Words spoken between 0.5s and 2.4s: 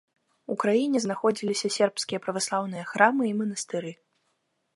У краіне знаходзіліся сербскія